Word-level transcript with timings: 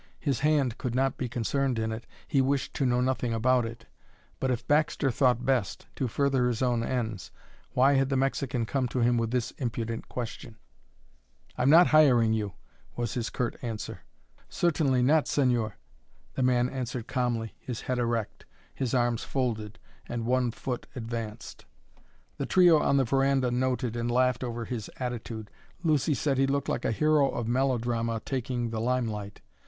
His 0.19 0.39
hand 0.39 0.79
could 0.79 0.95
not 0.95 1.15
be 1.19 1.29
concerned 1.29 1.77
in 1.77 1.91
it, 1.91 2.07
he 2.27 2.41
wished 2.41 2.73
to 2.73 2.87
know 2.87 3.01
nothing 3.01 3.35
about 3.35 3.67
it 3.67 3.85
but 4.39 4.49
if 4.49 4.67
Baxter 4.67 5.11
thought 5.11 5.45
best 5.45 5.85
to 5.95 6.07
further 6.07 6.47
his 6.47 6.63
own 6.63 6.83
ends 6.83 7.29
why 7.73 7.93
had 7.93 8.09
the 8.09 8.17
Mexican 8.17 8.65
come 8.65 8.87
to 8.87 9.01
him 9.01 9.15
with 9.15 9.29
this 9.29 9.51
impudent 9.59 10.09
question? 10.09 10.55
"I'm 11.55 11.69
not 11.69 11.85
hiring 11.85 12.33
you," 12.33 12.53
was 12.95 13.13
his 13.13 13.29
curt 13.29 13.57
answer. 13.61 13.99
"Certainly 14.49 15.03
not, 15.03 15.25
señor," 15.25 15.73
the 16.33 16.41
man 16.41 16.67
answered 16.67 17.05
calmly, 17.05 17.53
his 17.59 17.81
head 17.81 17.99
erect, 17.99 18.47
his 18.73 18.95
arms 18.95 19.23
folded, 19.23 19.77
and 20.09 20.25
one 20.25 20.49
foot 20.49 20.87
advanced. 20.95 21.65
The 22.37 22.47
trio 22.47 22.79
on 22.81 22.97
the 22.97 23.03
veranda 23.03 23.51
noted 23.51 23.95
and 23.95 24.09
laughed 24.09 24.43
over 24.43 24.65
his 24.65 24.89
attitude. 24.97 25.51
Lucy 25.83 26.15
said 26.15 26.39
he 26.39 26.47
looked 26.47 26.69
like 26.69 26.85
a 26.85 26.91
hero 26.91 27.29
of 27.29 27.47
melodrama 27.47 28.19
taking 28.25 28.71
the 28.71 28.81
limelight. 28.81 29.41